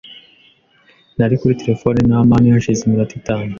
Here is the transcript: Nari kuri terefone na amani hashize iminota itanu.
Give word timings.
Nari 1.17 1.35
kuri 1.39 1.57
terefone 1.61 1.99
na 2.09 2.15
amani 2.23 2.47
hashize 2.53 2.81
iminota 2.83 3.13
itanu. 3.21 3.47